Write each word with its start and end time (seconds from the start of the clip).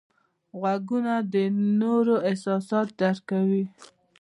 غوږونه 0.59 1.13
د 1.33 1.35
نورو 1.79 2.15
احساسات 2.29 2.87
درک 2.99 3.21
کوي 3.31 3.63